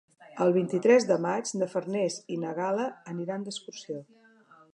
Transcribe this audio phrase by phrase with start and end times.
[0.45, 4.03] El vint-i-tres de maig na Farners i na Gal·la aniran d'excursió.